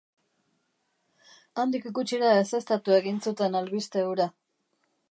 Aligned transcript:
Handik 1.65 1.85
gutxira 1.99 2.33
ezeztatu 2.45 2.97
egin 3.03 3.21
zuten 3.29 3.61
albiste 3.63 4.07
hura. 4.09 4.33